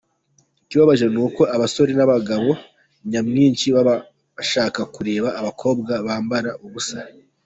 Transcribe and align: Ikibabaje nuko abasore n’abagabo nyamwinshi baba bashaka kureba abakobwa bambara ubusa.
Ikibabaje 0.63 1.05
nuko 1.13 1.41
abasore 1.55 1.91
n’abagabo 1.95 2.49
nyamwinshi 3.09 3.65
baba 3.75 3.95
bashaka 4.35 4.81
kureba 4.93 5.29
abakobwa 5.39 5.91
bambara 6.05 6.51
ubusa. 6.65 6.97